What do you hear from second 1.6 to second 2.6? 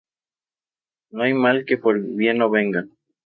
que por bien no